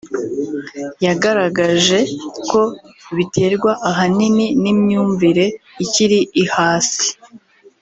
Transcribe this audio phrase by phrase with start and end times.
[1.05, 1.99] yagaragaje
[2.49, 2.61] ko
[3.15, 5.45] biterwa ahanini n’imyumvire
[5.83, 7.09] ikiri ihasi